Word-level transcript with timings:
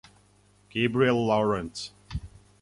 Gabriel 0.71 1.23
Lawrence'. 1.27 1.91